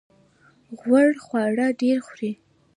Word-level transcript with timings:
غوړ 0.79 1.09
خواړه 1.25 1.67
ډیر 1.81 1.97
خورئ؟ 2.07 2.31